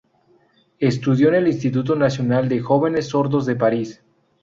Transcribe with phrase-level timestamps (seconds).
[0.79, 4.01] Estudió en el Instituto Nacional de Jóvenes Sordos de París.